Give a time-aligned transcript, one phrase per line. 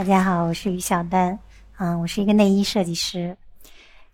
[0.00, 1.38] 大家好，我是于小丹，
[1.76, 3.36] 嗯，我是一个内衣设计师。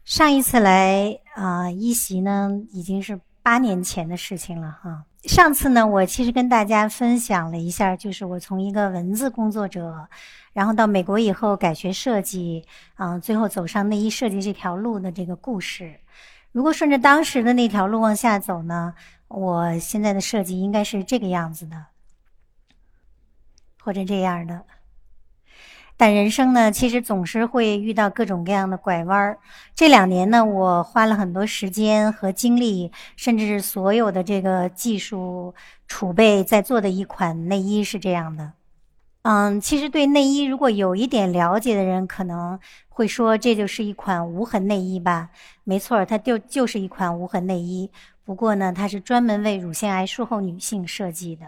[0.04, 5.04] 上一次来啊一席呢，已经是八年前的事情了哈。
[5.26, 10.08] 上次呢，我其实跟大家分享了一下，就是我从一个文字工作者，
[10.52, 12.64] 然后到美国以后改学设计，
[12.96, 16.00] 啊，最后走上内衣设计这条路的这个故事。
[16.50, 18.93] 如果顺着当时的那条路往下走呢，
[19.29, 21.86] 我现在的设计应该是这个样子的，
[23.79, 24.64] 或者这样的。
[25.99, 29.39] 但人生呢，其实总是会遇到各种各样的拐弯儿。
[29.75, 35.55] 这两年呢，我花了很多时间和精力，甚至是所有的这个技术
[35.89, 38.53] 储备，在做的一款内衣是这样的。
[39.22, 45.31] 嗯，其实对内衣如果有一点了解的人，可能会说这就是一款无痕内衣吧？
[45.64, 47.91] 没错，它就就是一款无痕内衣。
[48.22, 51.47] 不过呢，它是专门为乳腺癌术后女性设计的。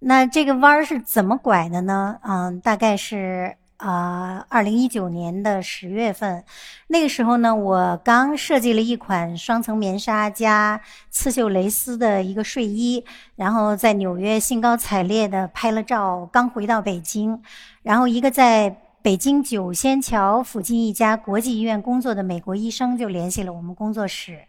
[0.00, 2.18] 那这个弯儿是怎么拐的呢？
[2.24, 3.56] 嗯，大概是。
[3.76, 6.44] 啊，二零一九年的十月份，
[6.86, 10.80] 那个时候呢，我刚设计了一款双层棉纱加
[11.10, 13.04] 刺绣蕾丝的一个睡衣，
[13.36, 17.42] 然后在纽约兴高采烈的拍了照，刚回到北京，
[17.82, 24.44] 然后一个在北京九仙桥附近一家国际医院工作的美国医生就联系了我们工作室。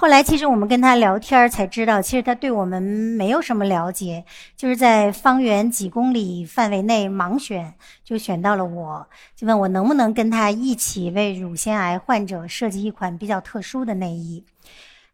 [0.00, 4.24] 后来，其实我们跟他聊天才知道，其实他对我们没有什么了解，
[4.56, 14.42] 就是在方圆几公里范围内盲选，就选到了我，就问我能不能跟他一起为乳腺癌患者设计一款比较特殊的内衣。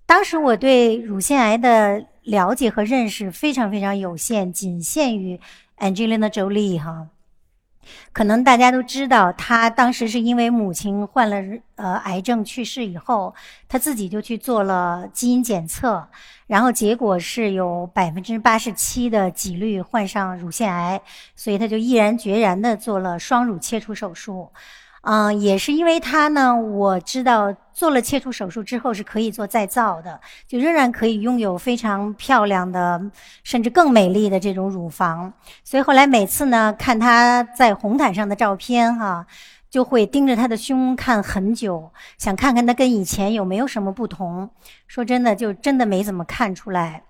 [0.07, 5.41] 当时我对乳腺癌的了解和认识非常非常有限，仅限于
[5.81, 7.09] Angelina Jolie 哈。
[8.13, 11.37] 可能大家都知道，他当时是因为母亲患了
[11.77, 13.35] 呃癌症去世以后，
[13.69, 16.09] 他自己就去做了基因检测，
[16.47, 21.01] 然后结果是有百分之八十七的几率患上乳腺癌，
[21.35, 24.51] 所以他就毅然决然的做了双乳切除手术。
[25.09, 33.01] 嗯，也是因为他呢，我知道做了切除手术之后是可以做再造的，就仍然可以拥有非常漂亮的，
[33.45, 35.33] 甚至更美丽的这种乳房。
[35.63, 39.25] 所以后来每次呢，看他在红毯上的照片哈，
[39.71, 44.51] 就会盯着他的胸看很久，想看看他跟以前有没有什么不同。
[44.89, 47.05] 说真的，就真的没怎么看出来。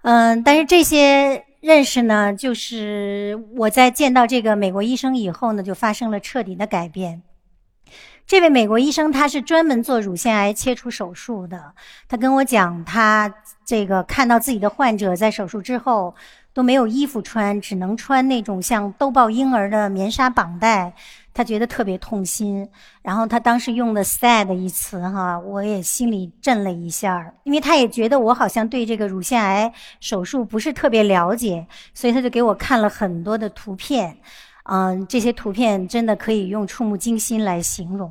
[0.00, 1.44] 嗯，但是这些。
[1.64, 7.22] 认识呢，就是我在见到这个美国医生以后呢，就发生了彻底的改变。
[8.26, 11.72] 这位美国医生他是专门做乳腺癌切除手术的，
[12.06, 16.14] 他跟我讲，他这个看到自己的患者在手术之后。
[16.54, 20.94] 都没有衣服穿，只能穿那种像兜抱婴儿的棉纱绑带，
[21.34, 22.66] 他觉得特别痛心。
[23.02, 34.16] 然后他当时用的 “sad” 一词，哈，我也心里震了一下，因为他也觉得我好像对这个乳腺癌手术不是特别了解，所以他就给我看了很多的图片。
[34.62, 38.10] 嗯，这些图片真的可以用触目惊心来形容。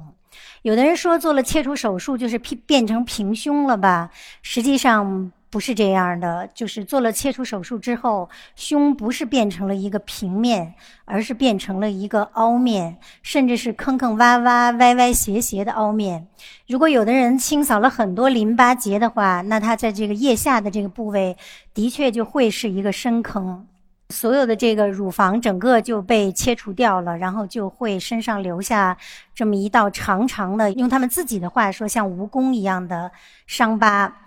[0.61, 4.11] 有的人说做了切除手术就是变变成平胸了吧？
[4.43, 5.31] 实际上。
[5.53, 10.73] 不是这样的，就是做了切除手术之后，胸不是变成了一个平面，
[11.05, 16.27] 而是变成了一个凹面，甚至是坑坑洼洼、歪歪斜斜的凹面。
[16.67, 21.37] 如果有的人清扫了很多淋巴结的话，那他在这个腋下的这个部位，
[21.71, 23.67] 的确就会是一个深坑。
[24.09, 28.97] 所有的这个乳房整个就被切除掉了，然后就会身上留下
[29.35, 33.11] 这么一道长长的，用他们自己的话说，像蜈蚣一样的
[33.45, 34.21] 伤疤。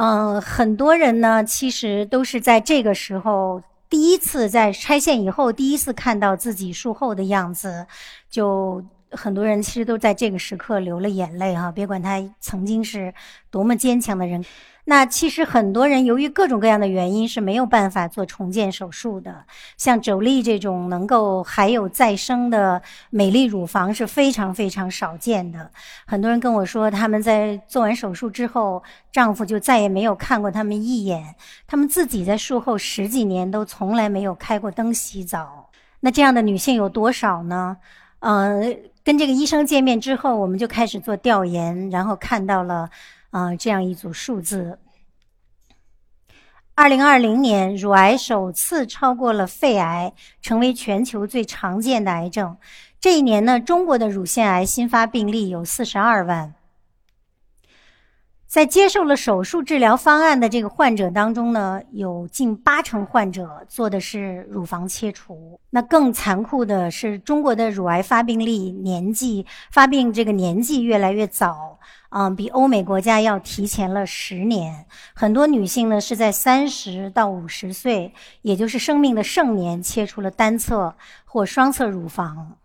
[0.00, 3.60] 嗯，很多人呢，其实都是在这个时候
[3.90, 7.84] 第一次在拆线以后，第一次看到自己术后的样子，
[8.30, 11.70] 就很多人其实都在这个时刻流了眼泪哈。
[11.70, 13.12] 别管他曾经是
[13.50, 14.44] 多么坚强的人。
[14.84, 19.44] 那其实很多人由于各种各样的原因是没有办法做重建手术的，
[19.76, 22.80] 像周丽这种能够还有再生的
[23.10, 25.70] 美丽乳房是非常非常少见的。
[26.06, 28.82] 很多人跟我说，他们在做完手术之后，
[29.12, 31.34] 丈夫就再也没有看过他们一眼，
[31.66, 35.68] 他们自己在术后十几年都从来没有开过灯洗澡。
[36.00, 37.76] 那这样的女性有多少呢？
[38.20, 38.76] 嗯，
[39.08, 42.90] 跟这个医生见面之后，我们就开始做调研，然后看到了。
[43.30, 44.78] 啊，这样一组数字。
[46.74, 50.12] 二零二零年，乳癌首次超过了肺癌，
[50.42, 52.58] 成为全球最常见的癌症。
[53.00, 56.52] 这一年呢，中国的乳腺癌新发病例有四十二万。
[58.48, 65.60] 在接受了手术治疗方案的这个患者当中呢，有近八成患者做的是乳房切除。
[65.68, 71.78] 那更残酷的是，中国的乳癌发病率年纪发病这个年纪越来越早，
[72.08, 74.86] 嗯，比欧美国家要提前了十年。
[75.14, 80.96] 很多女性呢是在三十到五十岁，也就是生命的盛年，切除了单侧
[81.26, 82.56] 或双侧乳房。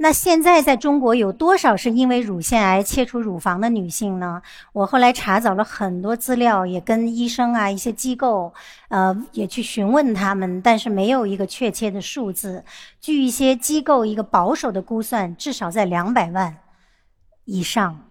[0.00, 4.40] 那现在在中国有多少是因为乳腺癌切除乳房的女性呢？
[4.72, 8.54] 我后来查找了很多资料，也跟医生啊一些机构，
[8.90, 12.64] 呃，也去询问他们，但是没有一个确切的数字。
[13.00, 16.58] 据一些机构一个保守的估算，至少在两百万
[17.44, 18.04] 以上。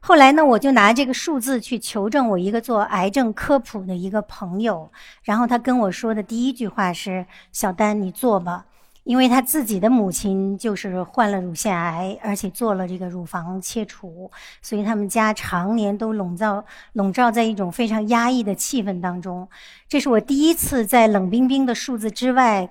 [0.00, 4.90] 后来呢，我就拿这个数字去求证我一个做癌症科普的一个朋友，
[5.22, 8.66] 然后他跟我说的第一句话是：“小丹，你做吧。”
[9.04, 19.48] 因为他自己的母亲就是患了乳腺癌，而且做了这个乳房切除，所以他们家常年都笼罩笼罩在一种非常压抑的气氛当中。
[19.88, 22.70] 这是我第一次在冷冰冰的数字之外，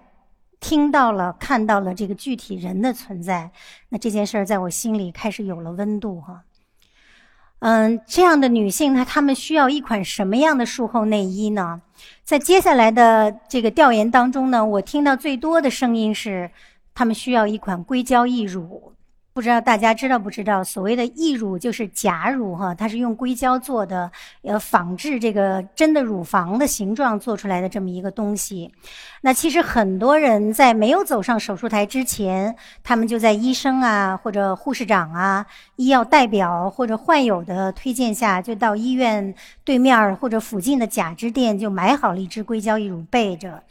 [0.59, 3.51] 听到了、看到了这个具体人的存在。
[3.89, 6.43] 那这件事儿在我心里开始有了温度哈。
[7.61, 11.81] 嗯，这样的女性，呢她们需要一款什么样的术后内衣呢？
[12.23, 16.49] 在接下来的这个调研当中呢，我听到最多的声音是，
[16.95, 18.93] 她们需要一款硅胶义乳。
[19.33, 24.11] 不知道大家知道不知道，所谓的义乳就是假乳哈，它是用硅胶做的，
[24.41, 28.69] 呃，仿制这个真的乳房的形状做出来的这么一个东西。
[29.21, 35.45] 那其实很多人在没有走上手术台之前，他们就在医生啊或者护士长啊、
[35.77, 39.33] 医药代表或者患友的推荐下，就到医院
[39.63, 43.63] 对面或者附近的假肢店就买好了一只硅胶义乳备着。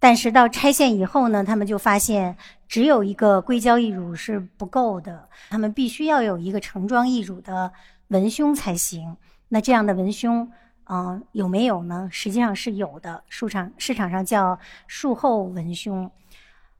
[0.00, 2.36] 但是到拆线以后呢，他们就发现
[2.66, 7.70] 只有一个硅胶义乳是不够的，他们必须要有一个盛装义乳的
[8.08, 9.16] 文胸才行。
[9.50, 10.50] 那这样的文胸，
[10.88, 12.08] 嗯，有没有呢？
[12.10, 14.58] 实际上是有的，市场市场上叫
[14.88, 16.10] 术后文胸。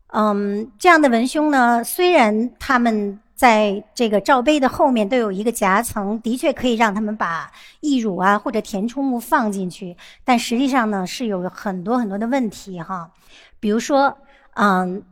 [0.09, 3.21] 嗯，这样的文胸呢，虽然他们。
[3.41, 7.51] 在这个罩杯的后面都有一个夹层，的确可以让他们把
[7.81, 9.97] 溢乳啊或者填充物放进去，
[10.27, 13.11] 但实际上呢是有很多很多的问题哈，
[13.59, 14.19] 比如说，
[14.57, 15.03] 嗯。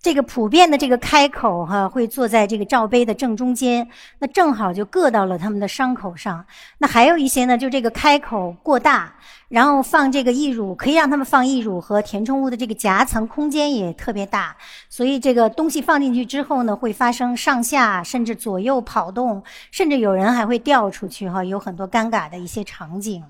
[0.00, 3.86] 这个普遍的这个开口哈，会坐在这个罩杯的正中间，
[4.20, 6.44] 那正好就硌到了他们的伤口上。
[6.78, 9.12] 那还有一些呢，就这个开口过大，
[9.48, 14.56] 然后放这个义乳，可以让他们放义乳和填充物的这个夹层空间也特别大，
[14.88, 19.42] 所以这个东西放进去之后呢，会发生上下甚至左右跑动，
[19.72, 23.24] 甚至有人还会掉出去哈，有很多尴尬的一些场景。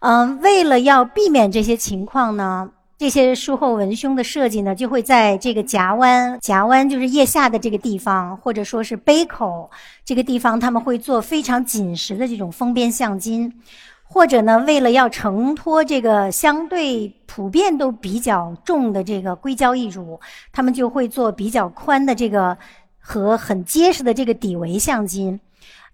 [0.00, 2.70] 嗯，为了要避免这些情况呢。
[3.02, 9.68] 这些术后文胸的设计呢，就会在这个夹弯，夹弯就是腋下的这个地方，或者说是杯口
[10.04, 13.52] 这个地方，他们会做非常紧实的这种封边橡筋，
[14.04, 20.20] 或者呢，为了要承托这个相对普遍都比较重的这个硅胶义乳，
[20.52, 22.56] 他们就会做比较宽的这个
[23.00, 25.40] 和很结实的这个底围橡筋。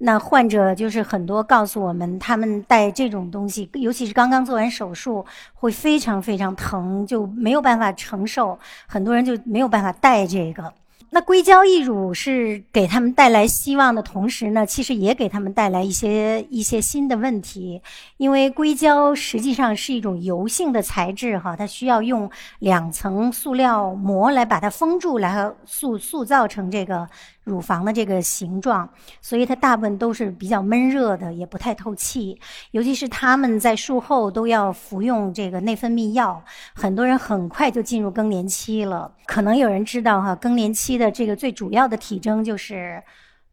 [0.01, 8.57] 那患者就是很多告诉我们，他们戴这种东西，尤其是刚刚做完手术，会非常非常疼，就没有办法承受。
[8.87, 10.73] 很多人就没有办法戴这个。
[11.11, 17.81] 那硅胶义乳是给他们带来希望的同时呢，其实也给他们带来一些一些新的问题，
[18.19, 27.09] 因为硅胶实际上是一种油性的材质哈，它需要用两层塑料膜来把它封住，来塑塑造成这个。
[27.49, 28.89] 乳房的这个形状，
[29.21, 32.39] 所以它大部分都是比较闷热的，也不太透气。
[32.73, 36.41] 尤其是他们在术后都要服用这个内分泌药，
[36.75, 39.11] 很多人很快就进入更年期了。
[39.27, 43.03] 可能有人知道哈，更年期的这个最主要的体征就是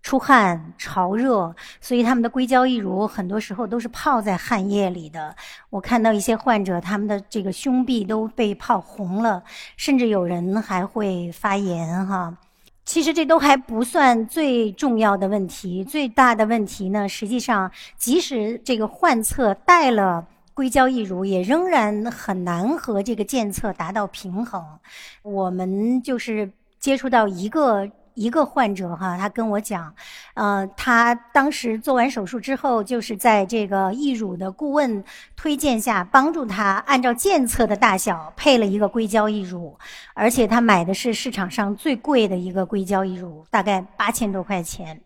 [0.01, 5.35] 出汗、潮热，所以他们的硅胶义乳很多时候都是泡在汗液里的。
[5.71, 9.43] 我看到一些患者，他们的这个胸壁都被泡红了，
[9.77, 12.37] 甚至有人还会发炎哈。
[12.85, 24.63] 其实这都还不算最重要的问题，最大的问题呢，实际上即使这个患侧带了硅胶义乳，也仍然很难和这个健侧达到平衡。
[25.23, 27.89] 我们就是接触到一个。
[28.15, 29.93] 一个患者哈，他跟我讲，
[30.33, 35.03] 呃，他当时做完手术之后，就是在这个义乳的顾问
[35.35, 39.77] 推荐下，帮助他按照健侧的大小配了一个硅胶义乳，
[40.13, 44.99] 而且他买的是市场上最贵的一个硅胶义乳，大概八千多块钱。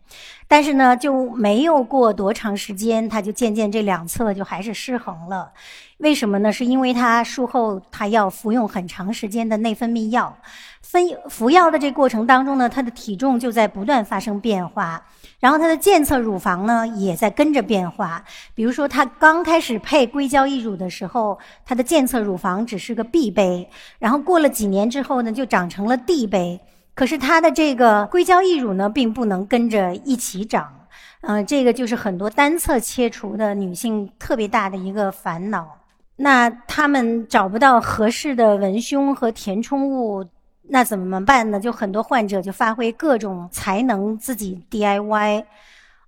[0.50, 5.52] 但是呢，就没有过多长时间，他就渐渐这两侧就还是失衡了。
[5.98, 6.52] 为什么呢？
[6.52, 10.36] 是因为它术后它要服用很长时间的内分泌药，
[10.82, 15.00] 分服药的这过程当中呢，它的体重就在不断发生变化，
[15.38, 18.24] 然后它的健测乳房呢也在跟着变化。
[18.52, 26.60] 比如说，它刚开始配硅胶义乳的时候，它的健测乳房只是个 B 杯，然后过了几年之后呢，就长成了 D 杯。
[26.94, 30.86] 可是它的这个硅胶义乳呢，并不能跟着一起长。
[31.22, 35.66] 嗯，这个就是很多单侧切除的女性特别大的一个烦恼。
[36.16, 40.26] 那她们找不到合适的文胸和填充物，
[40.68, 41.60] 那怎么办呢？
[41.60, 45.44] 就很多患者就发挥各种才能自己 DIY。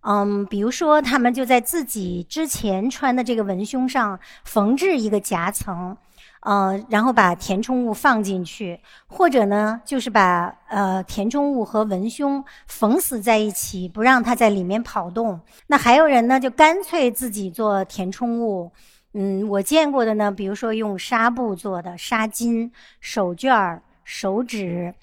[0.03, 5.97] 嗯，比如说他们就在自己之前穿的这个文胸上缝制一个夹层。
[6.42, 15.40] 呃，然后把填充物放进去，或者呢，就是把呃填充物和文胸缝死在一起，不让它在里面跑动。
[15.68, 18.72] 那还有人呢，就干脆自己做填充物。
[19.14, 22.70] 嗯，我见过的呢，比如说用纱布做的纱巾、
[23.00, 24.94] 手绢、手纸。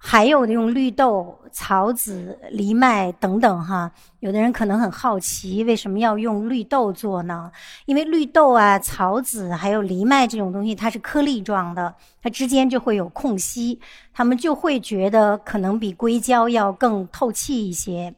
[0.00, 3.90] 还有的用绿豆、草籽、藜麦等等哈，
[4.20, 7.50] 有的人可能很好奇，为什么要用绿豆做呢？
[7.84, 13.80] 因为绿豆啊、草籽还有藜麦这种东西，它是颗粒状的，它之间就会有空隙，
[14.14, 18.14] 他们就会觉得可能比硅胶要更透气一些。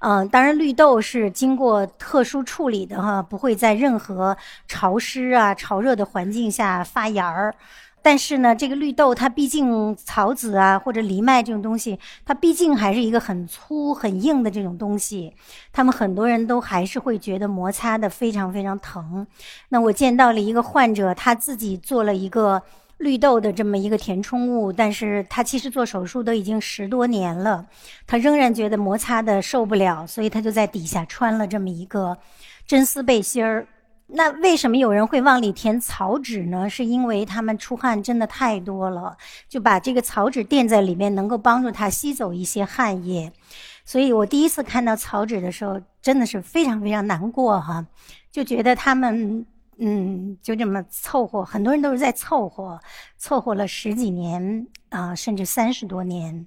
[0.00, 4.34] 嗯，当然绿豆是经过特殊处理的哈，不会在任何
[4.66, 7.54] 潮湿啊、潮热的环境下发芽儿。
[8.00, 15.34] 但是呢，这个绿豆它毕竟草籽啊或者藜麦这种东西，它毕竟还是一个很粗很硬的这种东西，
[15.72, 19.26] 他们很多人都还是会觉得摩擦的非常非常疼。
[19.68, 22.62] 那我见到了一个患者，他自己做了一个
[22.98, 27.66] 绿豆的这么一个填充物，但是他其实做手术都已经十多年了，
[28.06, 32.16] 他仍然觉得摩擦的受不了，所以他就在底下穿了这么一个
[32.66, 33.66] 真丝背心儿。
[34.10, 36.68] 那为什么有人会往里填草纸呢？
[36.70, 39.14] 是因为他们出汗真的太多了，
[39.50, 43.30] 就把这个草纸垫在里面，能够帮助他吸走一些汗液。
[43.84, 47.86] 所以我第一次看到草纸的时候，真的是非常非常难过哈，
[48.32, 49.44] 就觉得他们
[49.76, 52.80] 嗯就这么凑合，很多人都是在凑合，
[53.18, 56.46] 凑合了十几年啊，甚至三十多年。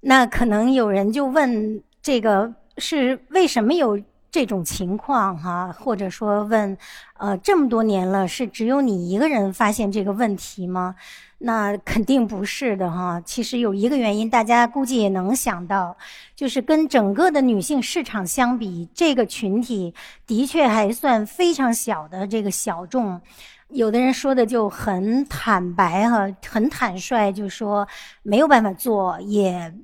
[0.00, 4.02] 那可能有人就问，这个是为什么有？
[4.32, 6.76] 这种情况哈，或者说问，
[7.18, 10.96] 呃，这么多年了，是只有你一个人发现这个问题吗？
[11.36, 13.20] 那肯定不是的哈。
[13.26, 15.94] 其实有一个原因，大家估计也能想到，
[16.34, 19.94] 就是跟整个的女性市场相比，这个群体
[20.26, 23.20] 的确还算非常小的这个小众。
[23.68, 27.86] 有的人说的就很坦白哈，很坦率，就说
[28.22, 29.74] 没有办法做，也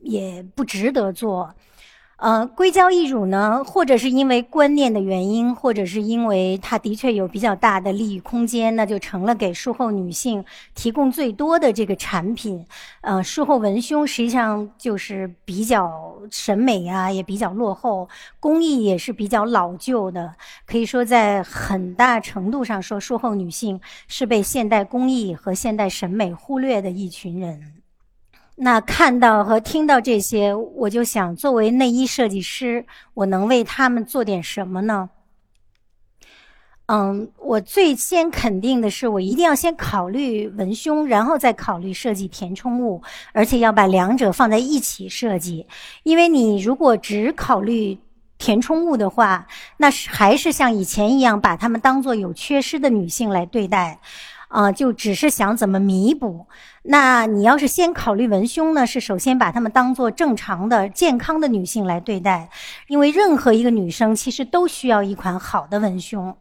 [0.00, 1.54] 也不值得做。
[2.18, 10.44] 呃，硅胶义乳呢，或者是因为观念的原因，或者是因为它的确有比较大的利益空间，那就成了给术后女性
[10.74, 12.66] 提供最多的这个产品。
[13.02, 18.08] 呃，术后文胸实际上就是比较审美啊，也比较落后，
[18.40, 20.34] 工艺也是比较老旧的。
[20.66, 27.74] 可以说，在很大程度上说，术后女性是被现代工艺和现代审美忽略的一群人。
[28.60, 32.84] 那看到和听到这些，我就想，作为内衣设计师，
[33.14, 35.10] 我能为他们做点什么呢？
[36.86, 43.00] 嗯，我最先肯定的是，我一定要先考虑文胸，然后再考虑设计填充物，
[43.32, 45.66] 而且要把两者放在一起设计。
[46.02, 47.98] 因为你如果只考虑
[48.38, 49.46] 填充物的话，
[49.76, 54.00] 那是还是像以前一样把她们当做有缺失的女性来对待。
[54.48, 56.46] 啊，就只是想怎么弥补。
[56.82, 62.48] 那你要是先考虑文胸呢，是首先把她们当做正常的、健康的女性来对待，
[62.86, 66.36] 因为任何一个女生其实都需要一款好的文胸。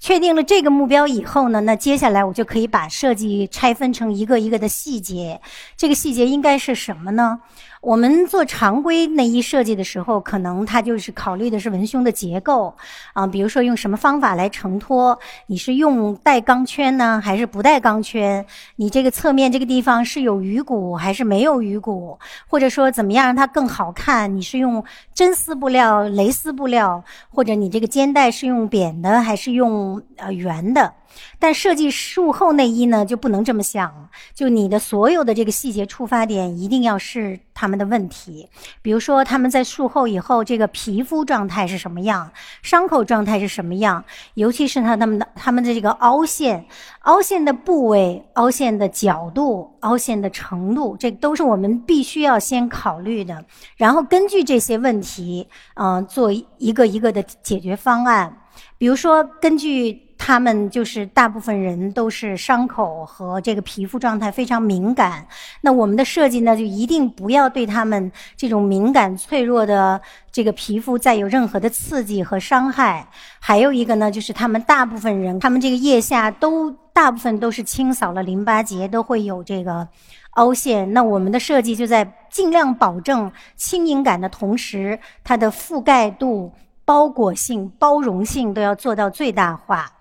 [0.00, 5.40] 确定了这个目标以后呢，那接下来我就可以把设计拆分成一个一个的细节。
[5.76, 7.40] 这个细节应该是什么呢？
[7.80, 12.74] 我们做常规内衣设计的时候，可能它就是考虑的是文胸的结构
[13.14, 18.44] 啊，比如说用什么方法来承托，你是用带钢圈呢，还是不带钢圈？
[18.76, 22.18] 你这个侧面这个地方是有鱼骨还是没有鱼骨？
[22.46, 24.36] 或者说怎么样让它更好看？
[24.36, 24.84] 你是用
[25.14, 30.92] 真丝布料、蕾丝布料，或者你这个肩带是用扁的还是用呃圆的？
[31.38, 34.08] 但设计术后内衣呢，就不能这么想。
[34.34, 38.48] 就你的所有的这个细节出发点，一定要是他们的问题。
[38.82, 42.30] 比如说，他们在术后以后，这个皮肤状态是什么样，
[42.62, 46.66] 伤口状态是什么样，尤其是他他们的他们的这个凹陷、
[47.00, 53.44] 凹陷的部位、凹陷的角度、凹陷的程度，这都是我们必须要先考虑的。
[53.76, 58.36] 然后根据这些问题，嗯，做一个一个的解决方案。
[58.76, 60.09] 比如说，根据。
[60.30, 65.26] 他们就是大部分人都是伤口和这个皮肤状态非常敏感。
[65.60, 73.08] 那我们的设计呢，就一定不要对他们这种敏感脆弱的这个皮肤再有任何的刺激和伤害。
[73.40, 79.88] 还有一个呢，就是他们大部分人，他们这个腋下都大部分都是清扫了淋巴结，都会有这个
[80.34, 80.92] 凹陷。
[80.92, 86.52] 那我们的设计就在尽量保证轻盈感的同时，它的覆盖度。
[86.82, 89.92] 包裹性、包容性都要做到最大化。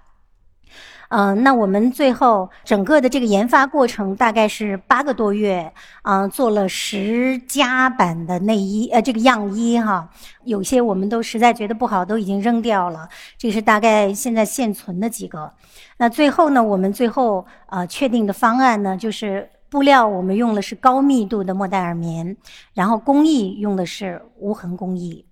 [1.10, 5.74] 嗯，那我们最后整个的这个研发过程大概是八个多月，
[6.04, 10.08] 嗯，做了十加版的内衣，呃，这个样衣哈，
[10.44, 13.10] 有些我们都实在觉得不好，都已经扔掉了。
[13.40, 15.52] 这是大概现在现存的几个。
[15.98, 22.38] 那最后呢，我们最后呃确定的方案呢，就是布料我们用的是高密度的莫代尔棉，
[22.74, 25.26] 然后工艺用的是无痕工艺。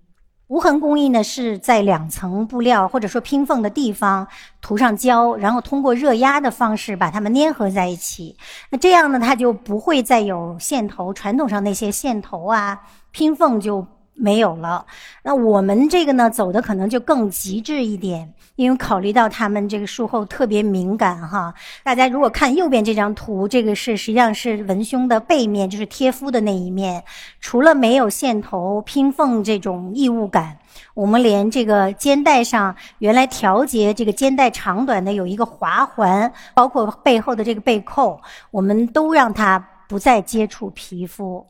[0.48, 4.26] 无痕工艺呢，是在两层布料或者说拼缝的地方
[4.60, 8.36] 涂上胶，然后通过热压的方式把它们粘合在一起。
[8.70, 13.86] 那这样呢，它就不会再有线头，传统上那些线头啊拼缝就。
[14.20, 14.84] 没有了，
[15.22, 21.54] 那我们这个呢，走的可能就更极致一点，因为考虑到他们这个术后特别敏感哈。
[21.84, 27.02] 大家如果看右边这张图，这个是实际上是文胸的背面，就是贴肤的那一面。
[27.40, 30.58] 除了没有线头拼缝这种异物感，
[30.94, 38.20] 我们连这个肩带上原来调节这个肩带长短的有一个滑环，包括背后的这个背扣，
[38.50, 41.46] 我们都让它不再接触皮肤。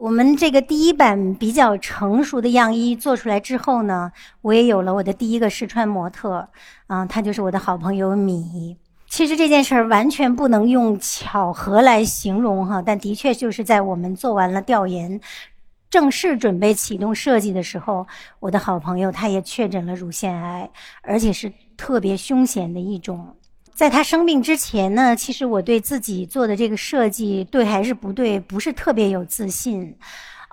[0.00, 6.48] 我们这个第一版比较成熟的样衣做出来之后呢，我也有了我的第一个试穿模特，
[6.86, 8.78] 啊，他就是我的好朋友米。
[9.10, 15.20] 其实这件事儿完全不能用巧合来形容哈，但的确就是在我们做完了调研，
[15.90, 18.06] 正式准备启动设计的时候，
[18.38, 20.70] 我的好朋友他也确诊了乳腺癌，
[21.02, 23.36] 而且是特别凶险的一种。
[23.80, 29.96] 在他生病之前呢，其实我对自己做的这个设计对还是不对，不是特别有自信。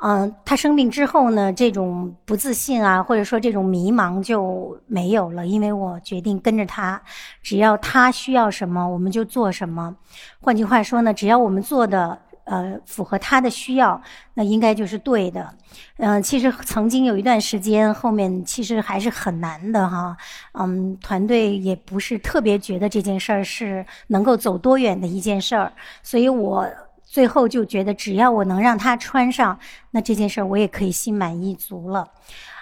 [0.02, 7.02] 嗯，他生病之后呢，这种不自信啊，或者说这种迷茫就没有了，因为我决定跟着他，
[7.44, 9.94] 只要他需要什么，我们就做什么。
[10.40, 12.18] 换句话说呢，只要我们做的。
[12.48, 14.02] 呃，符合他的需要，
[14.36, 15.54] 那应该就是对的。
[15.98, 20.16] 嗯，其实曾经有一段时间，后面其实还是很难的哈。
[20.54, 25.72] 嗯，团队也不是特别觉得这件事儿是能够走多远的一件事儿，
[26.02, 26.66] 所以我
[27.04, 29.60] 最后就觉得，只要我能让他穿上，
[29.92, 32.08] 那这件事儿我也可以心满意足了。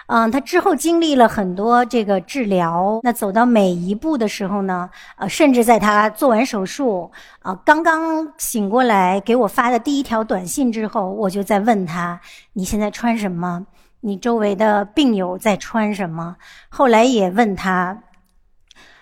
[0.08, 12.20] 嗯，他之后经历了很多这个治疗，那走到每一步的时候呢，呃，甚至在他做完手术，啊，刚刚醒过来给我发的第一条短信之后，我就在问他：
[12.52, 13.66] 你现在穿什么？
[14.00, 16.36] 你周围的病友在穿什么？
[16.68, 18.02] 后来也问他：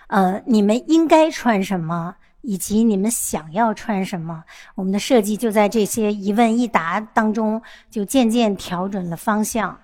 [0.07, 2.15] 呃，你们应该穿什么？
[2.41, 4.43] 以及你们想要穿什么？
[4.75, 9.79] 我们的设计就在这些一问一答当中，就渐渐调整了方向。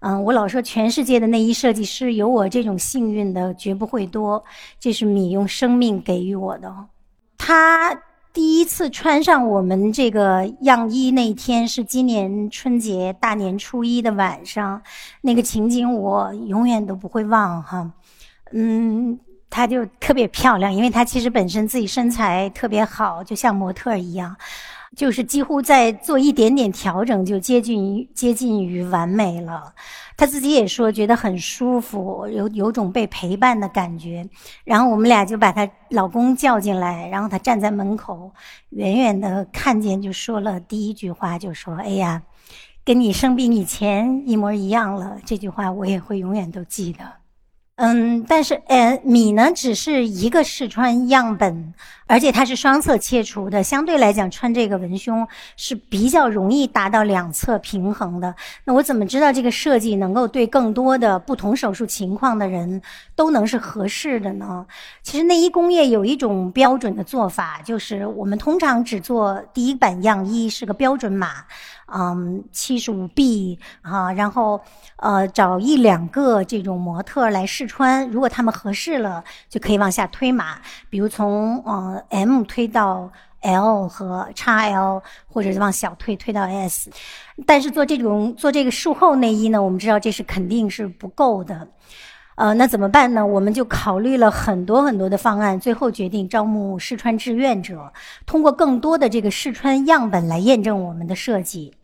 [0.00, 4.44] 嗯，我老说全世界的内衣设计师有我这种幸运的绝不会多，
[4.78, 6.72] 这是米用生命给予我的。
[7.38, 7.94] 他
[8.32, 14.82] 第一次穿上我们这个样衣那天是今年春节大年初一的晚上，
[15.22, 17.90] 那个情景我永远都不会忘哈。
[18.52, 24.36] 嗯，她就特别漂亮，因为她其实本身自己身材特别好，就像模特一样。
[24.96, 29.74] 就是几乎在做一点点调整，就接近于接近于完美了。
[30.16, 34.26] 她自己也说觉得很舒服，有有种被陪伴的感觉。
[34.64, 38.32] 然后我们俩就把她老公叫进来，然后她站在门口，
[38.70, 42.22] 远远的看见，就说了第一句话，就说：“哎呀，
[42.82, 47.04] 跟你生病以前一模一样了。”这句话我也会永远都记得。
[47.76, 51.74] 嗯，但是呃，米呢只是一个试穿样本，
[52.06, 58.34] 而且它是双侧切除的，相对来讲穿这个文胸是比较容易达到两侧平衡的。
[58.64, 62.80] 那我怎么知道这个设计能够对更多的不同手术情况的人
[63.14, 64.66] 都能是合适的呢？
[65.02, 71.44] 其实内衣工业有一种标准的做法，就是我们通常只做第一版样衣是个标准码。
[71.88, 74.60] 嗯，七十五 B 啊，然后
[74.96, 83.10] 呃找一两个这种模特来试穿，如果他们合适了，就可以往下推码，比如从呃 M 推到
[83.42, 86.90] L 和 XL，或者是往小推推到 S。
[87.44, 91.68] 但是做这种做这个术后内衣呢，我们知道这是肯定是不够的。
[92.36, 93.24] 呃，那怎么办呢？
[93.24, 97.92] 我们就考虑了很多很多的方案，最后决定招募试穿志愿者，
[98.26, 101.75] 通过更多的这个试穿样本来验证我们的设计。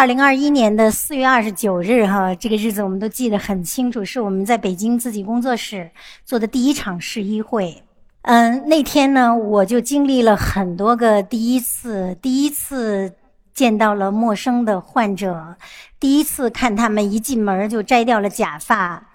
[0.00, 5.90] 二零二一年的四月二十九日，哈，这个日子我们都记得很清楚，是我们在北京自己工作室
[6.24, 7.82] 做的第一场试衣会。
[8.22, 13.12] 嗯，那天呢，我就经历了很多个第一次，第一次
[13.52, 15.54] 见到了陌生的患者，
[16.00, 19.06] 第一次看他们一进门就摘掉了假发，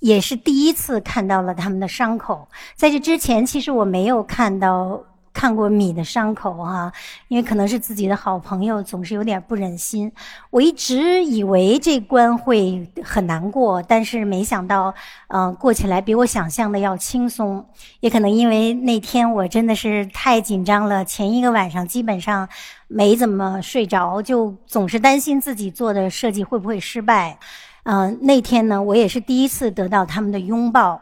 [0.00, 2.48] 也是第一次看到了他们的伤口。
[2.74, 5.04] 在这之前，其实我没有看到。
[5.36, 6.90] 看过米的伤口哈，
[7.28, 10.10] 因为可能是自己的好朋友，总是有点不忍心。
[10.48, 14.94] 我一直以为这关会很难过，但是没想到，
[15.28, 17.62] 嗯，过起来比我想象的要轻松。
[18.00, 22.48] 也可能因为那天我真的是太紧张了，前一个晚上基本上
[22.88, 27.38] 没怎么睡着，就总是担心自己做的设计会不会失败。
[27.82, 30.98] 嗯，那天呢，我也是第一次得到他们的拥抱。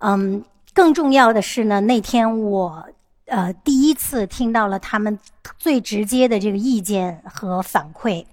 [0.00, 2.88] 嗯，更重要的是呢，那天我。
[3.26, 5.18] 呃，第一次听到了他们
[5.58, 8.24] 最直接的这个意见和反馈，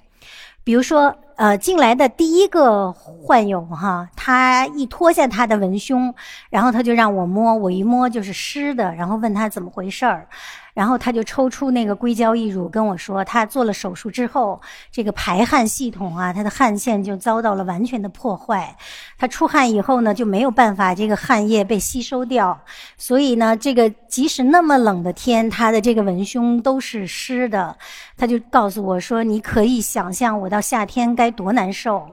[0.63, 6.13] 比如说，呃，进来的第一个患友哈，他一脱下他的文胸，
[6.51, 10.27] 然后他就让我摸，我一摸就是湿的，然后问他怎么回事儿。
[10.73, 14.59] 然后他就抽出那个硅胶义乳跟我说，他做了手术之后，
[14.91, 18.75] 这个排汗系统啊，他的汗腺就遭到了完全的破坏。
[19.17, 22.59] 他出汗以后呢，就没有办法这个汗液被吸收掉，
[22.97, 27.77] 所以呢，这个即使那么冷的天，他的这个文胸都是湿的。
[28.17, 32.07] 他就告诉我说：“你可以想象我到夏天该多难受。”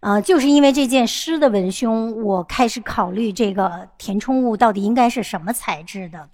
[0.00, 6.28] 呃，就是因为这件湿的文胸，我开始考虑这个填充物到底应该是什么材质的。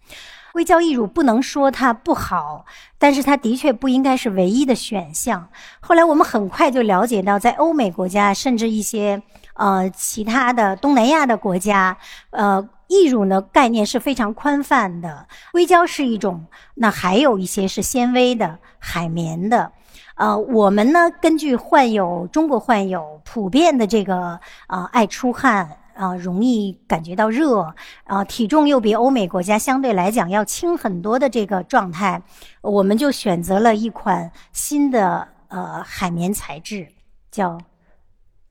[0.55, 2.65] 硅胶义乳不能说它不好，
[2.97, 5.49] 但是它的确不应该是唯一的选项。
[5.81, 9.21] 后来我们很快就了解到，在欧美国家，甚至一些
[9.55, 11.99] 呃其他的东南亚的国家，
[12.31, 15.27] 呃，义乳呢概念是非常宽泛的。
[15.51, 19.73] 硅胶是一种，那还有一些是纤维的、海绵的。
[20.15, 24.39] 呃，我们呢根据患有中国患有普遍的这个
[24.69, 25.79] 啊爱出汗。
[25.95, 32.23] 啊，容易感觉到热，啊，体重又比欧美国家相对来讲要轻很多的这个状态，
[32.61, 36.89] 我们就选择了一款新的呃海绵材质，
[37.31, 37.59] 叫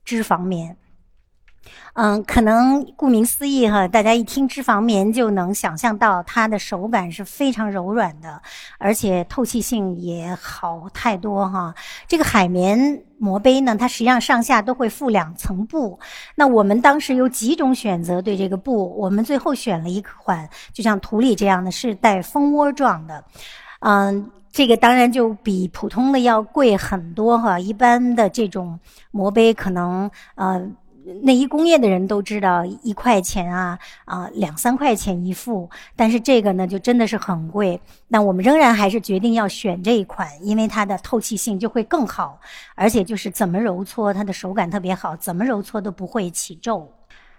[0.03, 0.75] 脂肪棉。
[1.93, 8.41] 嗯，可能顾名思义哈，大家一听脂肪棉就能想象到它的手感是非常柔软的，
[8.79, 11.73] 而且透气性也好太多哈。
[12.07, 15.99] 这个海绵膜杯呢，它实际上上下都会附两层布。
[16.35, 23.23] 那我们当时有几种选择对这个布，我们最后选了一款，就像图里这样的是带蜂窝状的。
[23.81, 27.59] 嗯，这个当然就比普通的要贵很多哈。
[27.59, 28.79] 一般的这种
[29.11, 30.67] 膜杯可能呃。
[31.23, 37.79] 内衣工业的人都知道，一块钱啊啊两三块钱一副，但是这个呢就真的是很贵。
[38.07, 42.39] 那我们仍然还是决定要选这一款，因为它的透气性就会更好，
[42.75, 46.91] 而且就是怎么揉搓它的手感特别好，怎么揉搓都不会起皱。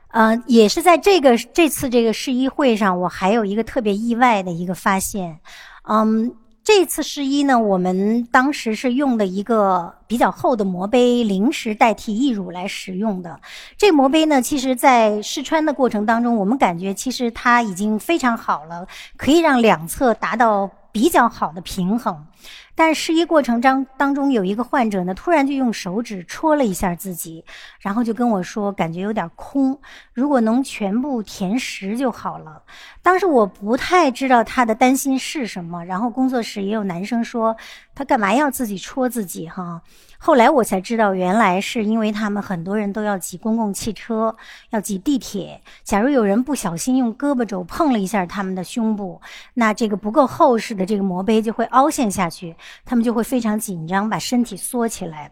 [0.08, 5.40] 呃，也是在这个这次这个试衣会上，我还有一个特别意外的一个发现，
[5.88, 6.34] 嗯。
[6.64, 13.38] 这次试衣呢，我们当时是用的一个比较厚的膜杯，临时代替义乳来使用的。
[13.76, 22.26] 这膜杯呢，其实在试穿的过程当中，我们感觉其实它已经非常好了，可以让两侧达到比较好的平衡。
[22.74, 27.44] 但试衣过程当当中有一个患者呢，突然就用手指戳了一下自己，
[27.80, 29.78] 然后就跟我说，感觉有点空，
[30.12, 32.62] 如果能全部填实就好了。
[33.02, 37.56] 当时我不太知道他的担心是什么，然后工作室也有男生说，
[37.94, 39.80] 他干嘛要自己戳自己哈？
[40.18, 44.34] 后来我才知道，原来是因为他们很多人都要挤公共汽车，
[44.70, 45.60] 要挤地铁。
[45.82, 49.20] 假如有人不小心用胳膊肘碰了一下他们的胸部，
[49.54, 55.30] 那这个不够厚实的这个膜杯就会凹陷下去，他们就会非常紧张，把身体缩起来。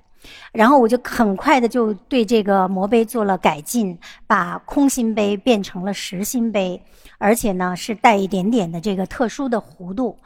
[0.53, 6.81] 然后我就很快的就对这个膜杯做了改进，把空心杯变成了实心杯，
[7.18, 10.16] 而且呢是带一点点的这个特殊的弧度。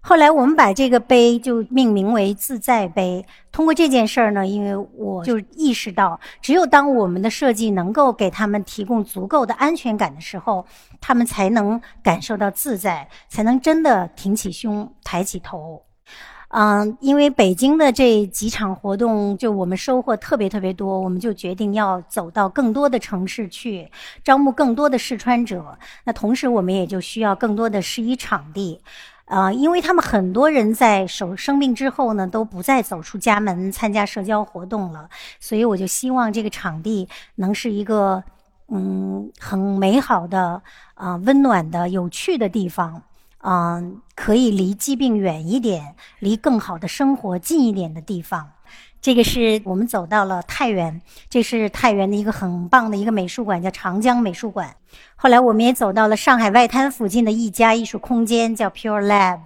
[0.00, 3.24] 后来我们把这个杯就命名为自在杯。
[3.52, 10.64] 通过这件事儿呢，因为我就意识到，只有当我们的设计能够给他们提供足够的安全感的时候，
[11.00, 15.82] 他们才能感受到自在，才能真的挺起胸、抬起头。
[16.50, 23.90] 嗯，因为北京的这几场活动，就我们收获特别特别多，我们就决定要走到更多的城市去，
[24.24, 25.76] 招募更多的试穿者。
[26.04, 28.80] 那同时，我们也就需要更多的试衣场地。
[29.28, 38.24] 啊，因为他们很多人在手生病之后呢，都不再走出家门参加社交活动了，所以我就希望这个场地能是一个
[38.68, 40.62] 嗯很美好的
[40.94, 43.02] 啊温暖的有趣的地方，
[43.38, 43.82] 啊，
[44.14, 48.50] 可以离疾病远一点，离更好的生活近一点的地方。
[49.00, 54.74] 这个是我们走到了太原，这是太原的一个很棒的一个美术馆，叫长江美术馆。
[55.16, 59.38] 后来我们也走到了上海外滩附近的一家艺术空间，叫 Pure Lab，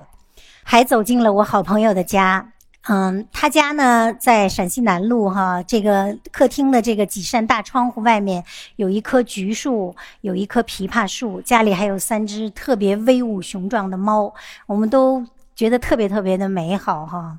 [0.62, 2.52] 还走进了我好朋友的家。
[2.88, 8.42] 嗯，他家呢在陕西南路哈，这个客厅的这个几扇大窗户外面
[8.74, 14.34] 有一棵橘树，有一棵枇杷树，家里还有三只特别威武雄壮的猫，
[14.66, 17.38] 我们都觉得特别特别的美好哈。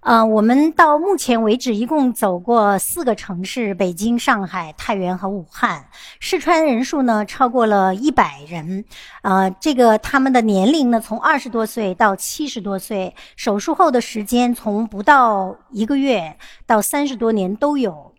[0.00, 5.84] 呃，我们到目前为止一共走过四个城市：北京、上海、太原和武汉。
[6.18, 8.86] 试穿人数呢超过了一百人。
[9.22, 16.34] 呃，这个他们的年龄呢从二十多岁到七十多岁，手术后的时间从不到一个月
[16.66, 18.09] 到三十多年都有。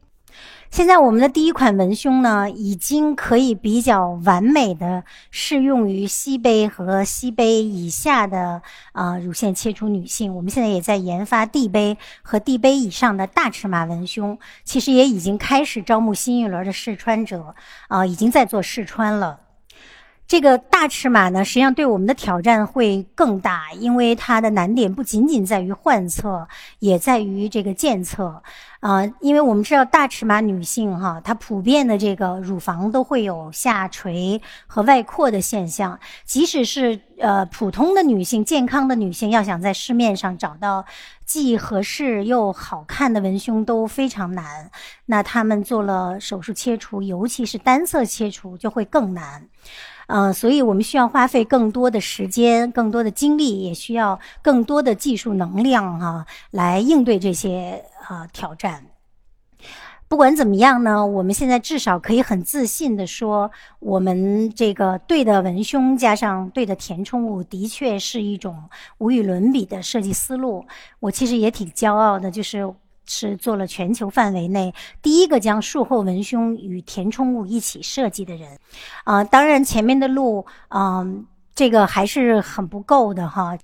[0.72, 8.62] 现在我们的第一款文胸呢，已经可以比较完美的适用于 C 杯和 C 杯以下的
[8.94, 10.34] 啊乳腺切除女性。
[10.34, 17.54] 我们现在也在研发 D 杯和 D 杯以上的大尺码文胸，其实也已经开始招募新一轮的试穿者，
[17.90, 19.41] 啊，已经在做试穿了。
[20.32, 26.48] 这个大尺码呢，实际上对我们的挑战会更大，因为它的难点不仅仅在于患侧，
[26.80, 28.42] 也在于这个健侧。
[28.80, 40.86] 啊，因为我们知道大尺码女性哈，她普遍的这个乳房都会有下垂和外扩的现象，即使是呃普通的女性、健康的女性，要想在市面上找到
[41.26, 44.72] 既合适又好看的文胸都非常难。
[45.08, 49.50] 那她们做了手术切除，尤其是单侧切除，就会更难。
[50.14, 58.88] 嗯，所以我们需要花费更多的时间、更多的精力，也需要更多的技术能量哈，来应对这些啊挑战。
[60.10, 68.66] 不管怎么样呢，我们现在至少可以很自信的说，我们这个对的文胸加上对的填充物，的确是一种
[68.98, 70.66] 无与伦比的设计思路。
[71.00, 72.74] 我其实也挺骄傲的，就是。
[73.06, 78.58] 是做了全球范围内第一个将术后文胸与填充物一起设计的人，
[79.04, 83.58] 啊，当然前面的路，嗯，这个还是很不够的哈。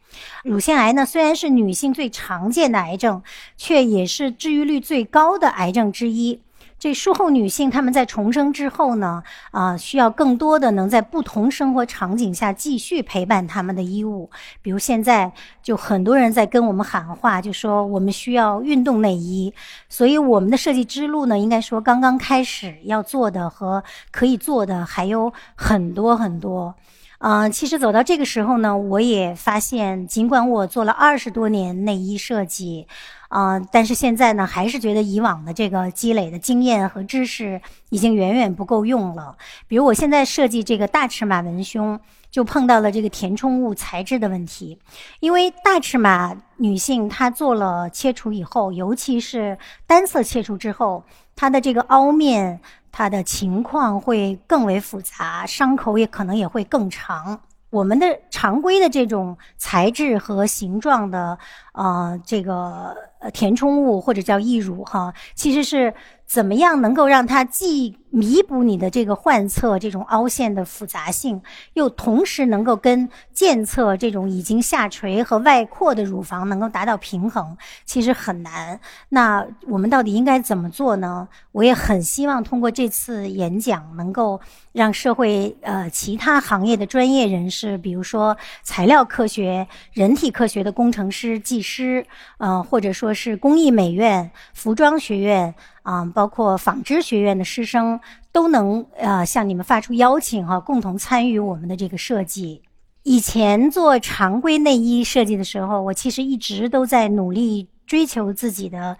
[0.43, 3.21] 乳腺癌呢，虽然是女性最常见的癌症，
[3.55, 6.41] 却也是治愈率最高的癌症之一。
[6.79, 14.29] 这术后女性，她们在重生之后呢，啊，需要更多的能在不同生活场景下继续陪伴她们的衣物。
[14.61, 15.31] 比如现在
[15.63, 19.51] 就很多人在跟我们喊话，就说我们需要运动内衣。
[19.89, 26.75] 所以我们的设计之路呢，应该说刚刚开始，要做的和可以做的还有很多很多。
[27.19, 32.85] 嗯，其实走到这个时候呢，我也发现，尽管我做了二十多年内衣设计。
[33.29, 39.35] 啊，但是现在呢，还是觉得以往的这个积累的经验和知识已经远远不够用了。
[39.67, 41.99] 比如我现在设计这个大尺码文胸，
[42.31, 44.79] 就碰到了这个填充物材质的问题。
[45.19, 51.03] 因为大尺码女性她做了切除以后，尤其是单侧切除之后，
[51.35, 52.59] 她的这个凹面，
[52.91, 57.41] 它的情况会更为复杂，伤口也可能也会更长。
[57.69, 61.37] 我们的常规的这种材质和形状的，
[61.73, 65.93] 呃，这个呃填充物或者叫义乳哈，其实是。
[66.27, 71.41] 怎么样能够让它既弥补你的这个患侧这种凹陷的复杂性，
[71.73, 77.55] 又同时能够跟健侧这种已经下垂和外扩的乳房能够达到平衡？
[77.85, 78.77] 其实很难。
[79.07, 81.29] 那我们到底应该怎么做呢？
[81.53, 84.41] 我也很希望通过这次演讲，能够
[84.73, 92.05] 让社会呃其他行业的专业人士，比如说材料科学、人体科学的工程师、技师，
[92.37, 95.55] 呃，或者说说是工艺美院、服装学院。
[95.83, 97.97] 啊，包括纺织学院的师生
[98.33, 102.61] 都能呃向你们发出邀请哈，共同参与我们的这个设计。
[103.03, 108.97] 以前做常规内衣设计的时候，我其实一直都在努力追求自己的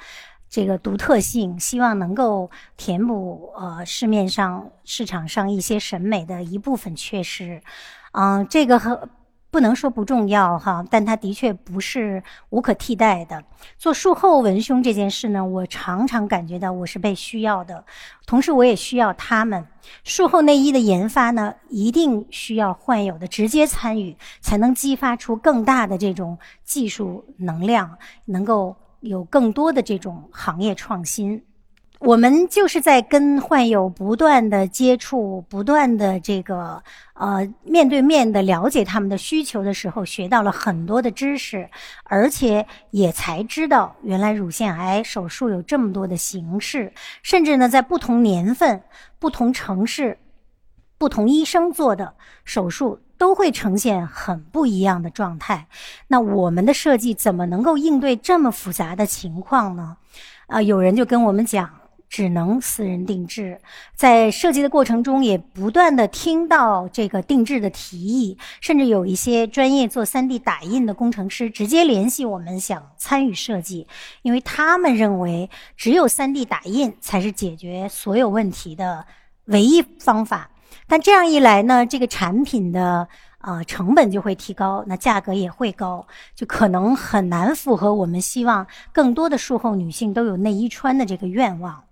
[0.49, 7.61] 这个独特性，希望能够填补呃市面上市场上一些审美的一部分缺失。
[8.13, 9.09] 嗯，这个和。
[9.49, 13.43] 不能说不重要哈，但它的确不是无可替代的。
[13.77, 17.83] 做术后文胸这件事呢，我常常感觉到我是被需要的，
[18.25, 19.65] 同时我也需要他们。
[20.03, 31.41] 术后内衣的研发呢，一定需要患有的直接参与，才能激发出更大的这种技术能量，能够有更多的这种行业创新。
[31.99, 36.81] 我们就是在跟患有不断的接触、不断的这个
[37.15, 41.67] 呃面对面的了解他们的需求的时候，学到了很多的知识，
[42.03, 48.79] 而且也才知道原来乳腺癌手术有这么多的形式，甚至呢，在不同年份、
[49.17, 50.19] 不同城市、
[50.99, 52.13] 不同医生做的
[52.45, 55.67] 手术都会呈现很不一样的状态。
[56.07, 59.97] 那我们的设计怎么能够应对这么复杂的情况呢？
[60.45, 61.67] 啊，有人就跟我们讲。
[62.09, 63.59] 只能私人定制，
[63.95, 73.87] 在设计的过程中，也不断的听到这个定制的提议，甚至有一些专业做 3D 打印的工程师直接联系我们，想参与设计，
[74.21, 79.05] 因为他们认为只有 3D 打印才是解决所有问题的
[79.45, 80.49] 唯一方法。
[80.87, 83.07] 但这样一来呢，这个产品的
[83.39, 91.83] 啊成本就会提高，那价格也会高，就可能很难符合我们希望更多的术后女性都有内衣穿的这个愿望。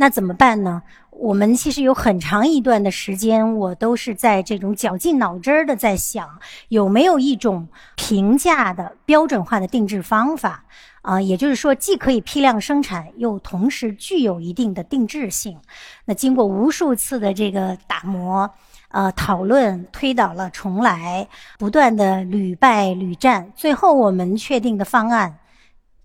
[0.00, 0.80] 那怎么办呢？
[1.10, 10.64] 我们其实有很长一段的时间，我都是在这种绞尽脑汁儿的在想，有没有一种平价的标准化的定制方法
[11.02, 11.20] 啊？
[11.20, 15.58] 也就是说，既可以批量生产，又同时具有一定的定制性。
[16.04, 18.48] 那经过无数次的这个打磨、
[18.90, 21.26] 呃讨论、推倒了重来，
[21.58, 25.40] 不断的屡败屡战，最后我们确定的方案，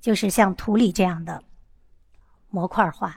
[0.01, 1.43] 就是像图里这样的
[2.49, 3.15] 模块化。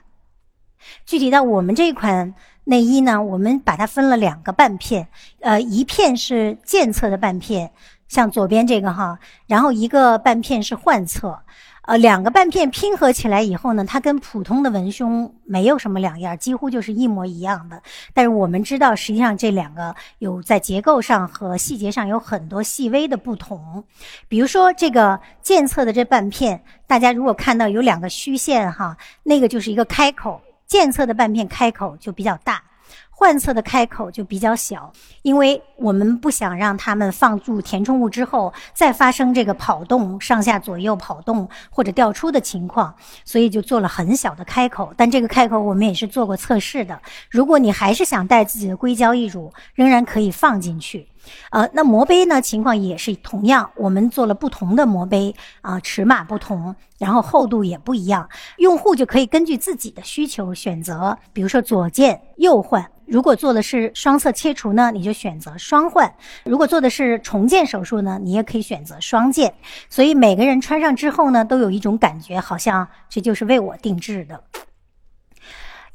[1.05, 5.07] 具体到我们这款内衣呢，我们把它分了两个半片，
[5.41, 7.71] 呃，一片是健侧的半片，
[8.07, 11.39] 像左边这个哈，然后一个半片是患侧。
[11.83, 17.81] 呃，两个半片拼合起来以后呢，它跟普通的文胸没有什么两样，几乎就是一模一样的。
[18.13, 23.81] 但是我们知道，实际上这两个有在结构上和细节上有很多细微的不同。
[24.27, 30.41] 比如说这个健侧的这半片，大家如果看到有两个虚线哈，那个就是一个开口。
[30.67, 32.61] 健侧的半片开口就比较大，
[33.09, 44.93] 患侧的开口就比较小，因为我们不想让他们放入填充物之后再发生这个跑动、上下左右跑动或者掉出的情况，所以就做了很小的开口。
[44.97, 51.07] 但这个开口我们也是做过测试的，如果你还是想带自己的硅胶义乳，仍然可以放进去。
[51.51, 52.41] 呃，那磨杯呢？
[52.41, 62.89] 情况也是同样，我们做了不同的磨杯啊，尺码不同，然后厚度也不一样，用户就可以根据自己的需求选择，比如说左键右换。
[63.05, 66.05] 如果做的是双侧切除呢，你就选择双换；
[66.43, 69.53] 如果做的是重建手术呢，你也可以选择双键。
[69.89, 74.43] 所以每个人穿上之后呢，都有一种感觉，好像这就是为我定制的。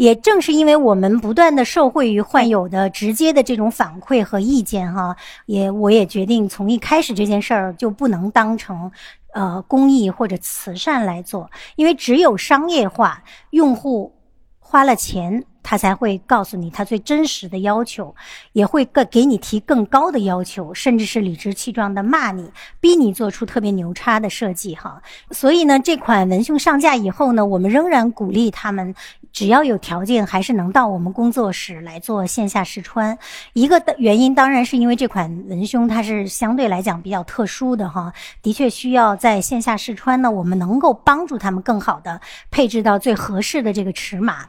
[0.03, 5.15] 也正是因为我们不断的受惠于患有的直接的这种反馈和意见，哈，
[5.47, 8.91] 也我也决定从一开始这件事儿就不能当成，
[9.33, 14.12] 呃，公益或者慈善来做，因为只有商业化，用户
[14.59, 15.45] 花了钱。
[15.65, 18.12] 他才会告诉你他最真实的要求，
[18.53, 25.01] 也会更给你提更高的要求，甚至是理直气壮的骂你，逼你做出特别牛叉的设计哈。
[25.31, 28.93] 所以呢，这款文胸上架以后呢，我们仍然鼓励他们，
[29.33, 33.16] 只要有条件，还是能到我们工作室来做线下试穿。
[33.55, 44.47] 一个的原因当然是因为这款文胸它是相对来讲比较特殊的哈，的确需要在线下试穿呢，我们能够帮助他们更好的配置到最合适的这个尺码。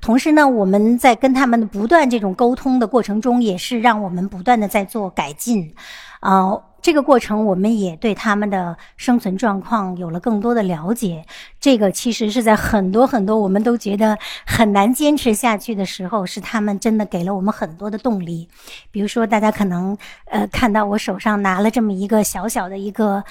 [0.00, 5.74] 同时呢，我们在跟他们不断这种沟通的过程中，也是让我们不断的在做改进，
[6.24, 11.26] 啊，这个过程我们也对他们的生存状况有了更多的了解。
[11.60, 18.48] 这个其实是在很多很多我们都觉得很难坚持下去的时候，是他们真的给了我们很多的动力。
[18.90, 23.22] 比如说，大家可能呃看到我手上拿了这么一个小小的一个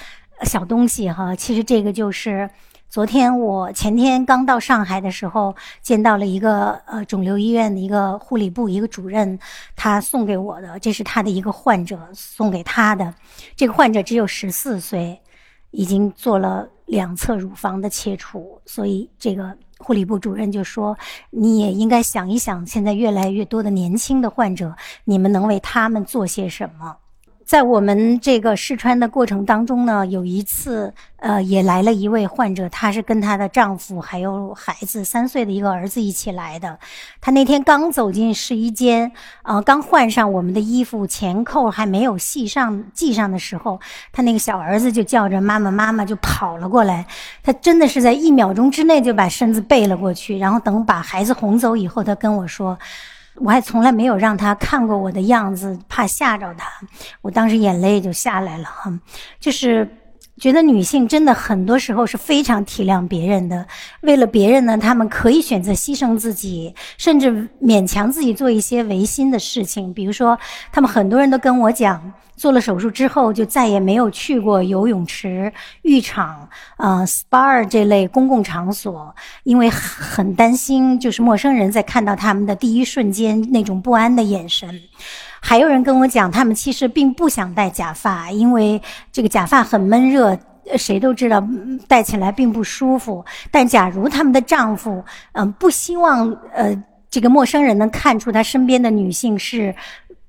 [0.42, 2.48] 小东西哈，其实这个就是。
[2.94, 5.52] 昨天我前天刚到上海的时候，
[5.82, 9.36] 见到了一个呃肿瘤医院的一个护理部一个主任，
[9.74, 13.12] 他送给我的，这是他的一个患者送给他的。
[13.56, 15.20] 这个患者只有十四岁，
[15.72, 20.96] 已经做了两侧乳房的切除，所以这个护理部主任就说，
[21.30, 26.96] 你也应该想一想，现在越来越多的年轻的患者，你们能为他们做些什么？
[27.44, 36.78] 在我们这个试穿的过程当中呢，有一次，呃，也来了一位患者，她是跟她的丈夫还有孩子三岁的一个儿子一起来的。
[37.20, 43.78] 她那天刚走进试衣间，呃，刚换上我们的衣服，前扣还没有系上系上的时候，
[44.10, 47.06] 她那个小儿子就叫着妈妈妈妈就跑了过来。
[47.42, 52.78] 她真的是在一秒钟之内就把身子背了过去，然后等把孩子哄走以后，她跟我说。
[53.36, 56.68] 我还从来没有让他看过我的样子，怕吓着他。
[57.20, 58.92] 我当时眼泪就下来了哈，
[59.40, 59.88] 就是
[60.38, 63.66] 觉得女性真的很多时候是非常体谅别人的。
[64.02, 69.92] 为了别人呢，她们可以选择牺牲自己，甚至勉强自己做一些违心的事情。
[69.94, 70.38] 比如说，
[70.72, 72.12] 他们很多人都跟我讲。
[72.36, 79.14] 做了手术之后，就再也没有去过游泳池、浴场、啊 SPA 这类公共场所，
[79.44, 84.68] 因为很担心，就是陌生人在看到他们的第一瞬间那种不安的眼神。
[85.46, 88.80] 还有人跟我讲，他们其实并不想戴假发，因为
[89.12, 90.36] 这个假发很闷热。
[90.78, 91.46] 谁都知道
[91.86, 93.22] 戴起来并不舒服。
[93.50, 96.74] 但假如他们的丈夫，嗯，不希望呃
[97.10, 99.74] 这个陌生人能看出他身边的女性是。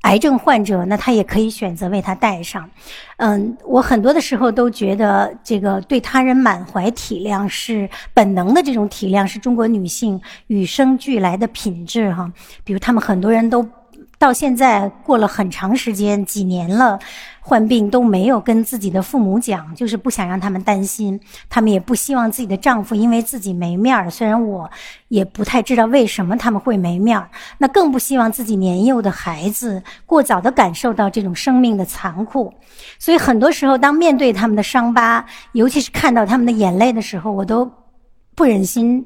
[0.01, 2.69] 癌症患者，那他也可以选择为她戴上。
[3.17, 12.31] 嗯，我很多的时候都觉得，这个对他人满怀体谅是本能的，这种体谅是中国女性与生俱来的品质哈。
[12.63, 13.67] 比如，他们很多人都。
[14.17, 16.97] 到现在过了很长时间，几年了，
[17.41, 21.19] 患病都没有跟自己的父母讲，就是不想让他们担心。
[21.49, 24.09] 他们也不希望自己的丈夫因为自己没面儿。
[24.09, 24.69] 虽然我
[25.09, 32.53] 也不太知道为什么他们会没面儿，那更不希望自己年幼的孩子过早的感受到这种生命的残酷。
[32.97, 37.69] 所以很多时候，当面对他们的伤疤，尤其是看到他们的眼泪的时候，我都
[38.33, 39.05] 不忍心，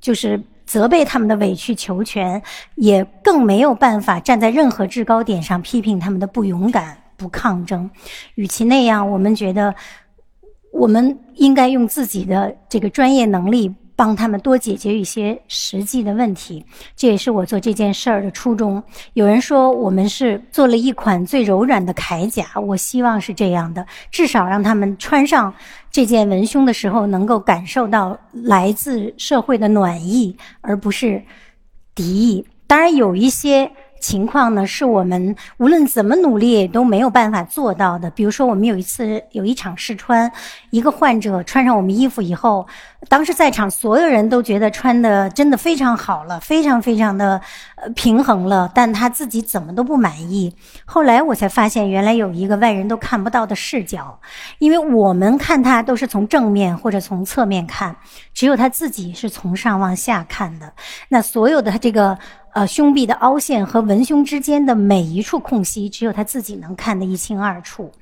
[0.00, 0.40] 就是。
[0.68, 2.42] 责备他们的委曲求全，
[2.74, 7.90] 也更没有办法站在任何制高点上批评他们的不勇敢、不抗争。
[8.34, 9.74] 与其那样，我们觉得，
[10.70, 13.74] 我们应该用自己的这个专业能力。
[13.98, 18.80] 帮他们多解决一些实际的问题，这也是我做这件事儿的初衷。
[19.14, 25.52] 有人说我们是做了一款最柔软的铠甲，我希望是这样的，至少让他们穿上
[25.90, 31.20] 这件文胸的时候，能够感受到来自社会的暖意，而不是
[31.92, 32.46] 敌意。
[32.68, 33.68] 当然，有一些。
[34.00, 38.10] 情况呢，是我们无论怎么努力都没有办法做到的。
[38.10, 40.30] 比如说，我们有一次有一场试穿，
[40.70, 42.66] 一个患者穿上我们衣服以后，
[43.08, 47.40] 当时在场所有人都觉得穿的真的非常好了，非常非常的
[47.94, 50.54] 平衡了，但他自己怎么都不满意。
[50.84, 54.18] 后来我才发现，原来有一个外人都看不到的视角，
[54.58, 57.96] 因为我们看他都是从正面或者从侧面看，
[58.32, 60.72] 只有他自己是从上往下看的。
[61.08, 62.18] 那所有的这个。
[62.58, 67.92] 呃，胸壁的凹陷和文胸之间的每一处空隙，只有他自己能看得一清二楚。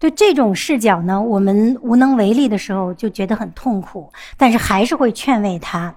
[0.00, 4.12] 对这种视角呢，我们无能为力的时候，就觉得很痛苦。
[4.36, 5.94] 但是还是会劝慰他，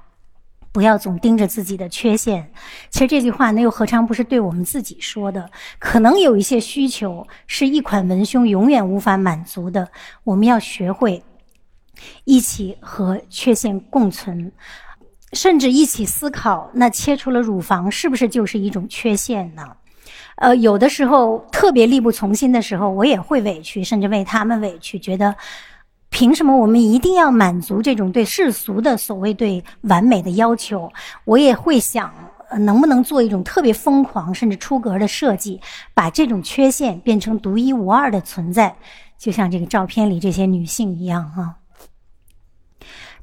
[0.72, 2.52] 不要总盯着自己的缺陷。
[2.92, 5.50] 其实这句话呢，又何尝不是对我们自己说的？
[5.80, 9.88] 可能有一些需求是一款文胸永远无法满足的，
[10.24, 11.24] 我们要学会
[12.26, 14.52] 一起和缺陷共存。
[15.34, 19.64] 甚至一起思考，那切除了乳房是不是就是一种缺陷呢？
[20.38, 25.36] 呃，有的时候特别力不从心的时候，我也会委屈，甚至为他们委屈，觉得
[26.10, 30.92] 凭什么我们一定要满足这种对世俗的所谓对完美的要求？
[31.26, 32.14] 我也会想，
[32.60, 35.60] 能不能做一种特别疯狂甚至出格的设计，
[35.94, 38.76] 把这种缺陷变成独一无二的存在，
[39.18, 41.56] 就像这个照片里这些女性一样，哈。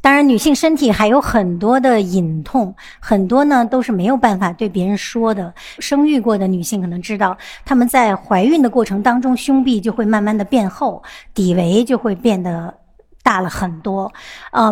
[0.04, 5.50] 当然，女性身体还有很多的隐痛，很多呢都是没有办法对别人说的。
[5.78, 7.34] 生育过的女性可能知道，
[7.64, 11.02] 她们在怀孕的过程当中，胸壁就会慢慢的变厚，
[11.32, 12.74] 底围就会变得
[13.22, 14.12] 大了很多。
[14.52, 14.70] 呃，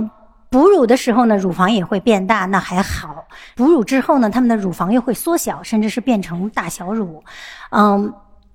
[0.50, 3.24] 哺乳的时候呢，乳房也会变大，那还好；
[3.56, 7.24] 哺乳之后呢，她们的乳房又会缩小，甚至是变成大小乳。
[7.70, 8.12] 嗯。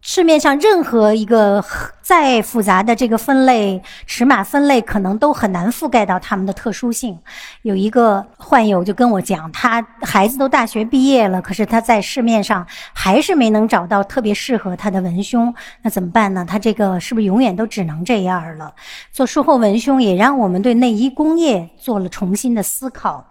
[0.09, 1.61] 市面上任何一个
[2.01, 7.19] 再复杂的这个分类尺码分类，可能都很难覆盖到他们的特殊性。
[7.63, 16.45] 有一个患友就跟我讲，他孩子都大学毕业了，可是他在市面上还是没能找到特别适合他的文胸，那怎么办呢？
[16.47, 18.73] 他这个是不是永远都只能这样了？
[19.11, 23.27] 做术后文胸也让我们对内衣工业做了重新的思考。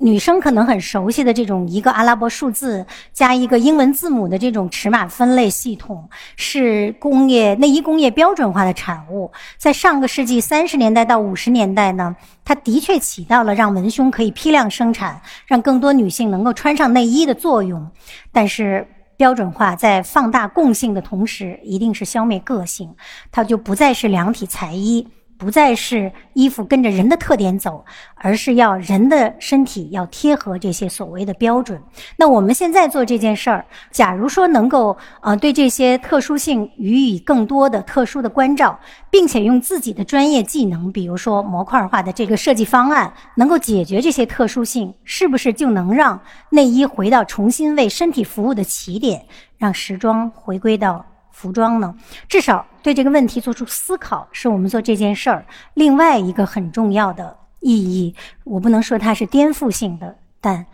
[0.00, 9.30] 女生可能很熟悉的这种一个阿拉伯数字加一个英文字母的这种尺码分类系统，是工业内衣工业标准化的产物。
[9.56, 17.90] 在上个世纪三十年代到五十年代呢，它的确起到了让文胸可以批量生产，让更多女性能够穿上内衣的作用。
[18.30, 18.86] 但是
[19.16, 22.94] 标准化在放大共性的同时，一定是消灭个性，
[23.32, 25.08] 它就不再是量体裁衣。
[25.38, 27.84] 不再是衣服跟着人的特点走，
[28.16, 31.80] 而是要人的身体要贴合这些所谓的标准。
[32.16, 38.78] 那我们现在做这件事儿，假如说能够呃对这些特殊性予以更多的特殊的关照，
[39.10, 46.20] 并且用自己的专业技能，比如说模块化的这个设计方案，能够解决这些特殊性，是不是就能让
[46.50, 49.24] 内衣回到重新为身体服务的起点，
[49.56, 51.06] 让时装回归到？
[51.38, 51.94] 服装呢，
[52.28, 58.12] 至少对这个问题做出思考，是我们做这件事儿另外一个很重要的意义。
[58.42, 60.66] 我不能说它是颠覆性的，但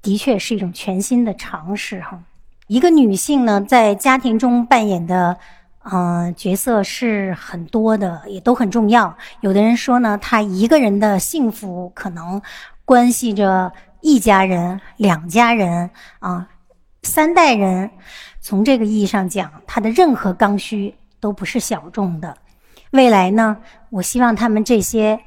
[0.00, 2.00] 的确是一种全新的尝试。
[2.00, 2.18] 哈，
[2.68, 5.36] 一个女性呢，在家庭中扮演的
[5.82, 9.14] 嗯角色是很多的，也都很重要。
[9.42, 12.40] 有的人说呢，她一个人的幸福可能
[12.86, 15.90] 关系着一家人、两家人
[16.20, 16.48] 啊，
[17.02, 17.90] 三代人。
[18.48, 22.34] 从这个意义上讲，他的任何刚需都不是小众的。
[22.92, 23.58] 未来呢，
[23.90, 25.20] 我希望他们这些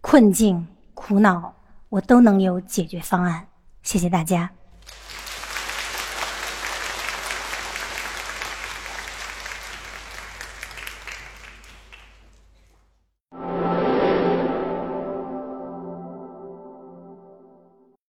[0.00, 1.54] 困境、苦恼，
[1.90, 3.46] 我都能有解决方案。
[3.82, 4.50] 谢谢大家。